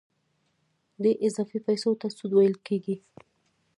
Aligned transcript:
دې 1.03 1.11
اضافي 1.25 1.59
پیسو 1.67 1.91
ته 2.01 2.07
سود 2.17 2.31
ویل 2.35 2.55
کېږي 2.67 2.95